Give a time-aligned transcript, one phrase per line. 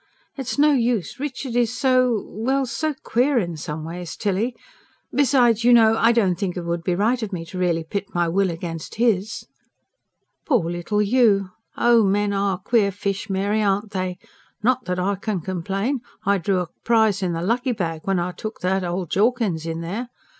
[0.35, 1.19] "It's no use.
[1.19, 2.23] Richard is so...
[2.27, 4.55] well, so queer in some ways, Tilly.
[5.13, 8.07] Besides, you know, I don't think it would be right of me to really pit
[8.11, 9.45] my will against his."
[10.47, 11.51] "Poor little you!
[11.77, 12.03] Oh!
[12.03, 14.17] men are queer fish, Mary, aren't they?
[14.63, 18.31] Not that I can complain; I drew a prize in the lucky bag when I
[18.31, 20.09] took that old Jawkins in there.